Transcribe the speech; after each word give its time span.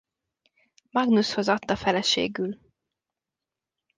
Magnushoz 0.89 1.47
adta 1.47 1.75
feleségül. 1.75 2.59